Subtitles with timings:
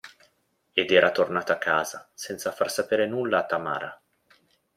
[0.73, 4.01] Ed era tornato a casa senza far sapere nulla a Tamara.